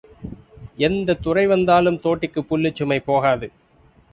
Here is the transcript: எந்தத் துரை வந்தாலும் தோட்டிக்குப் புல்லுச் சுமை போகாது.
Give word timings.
எந்தத் 0.77 1.21
துரை 1.21 1.45
வந்தாலும் 1.47 1.99
தோட்டிக்குப் 2.03 2.49
புல்லுச் 2.49 2.75
சுமை 2.75 2.99
போகாது. 3.01 3.49